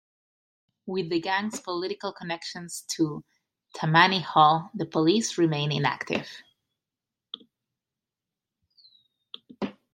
With 0.87 1.11
the 1.11 1.21
gang's 1.21 1.59
political 1.59 2.11
connections 2.11 2.81
to 2.97 3.23
Tammany 3.75 4.21
Hall, 4.21 4.71
the 4.73 4.87
police 4.87 5.37
remained 5.37 5.73
inactive. 5.73 6.27